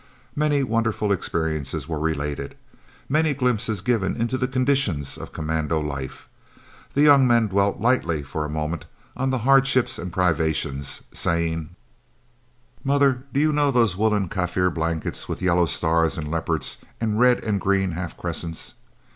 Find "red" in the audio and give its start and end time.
17.19-17.43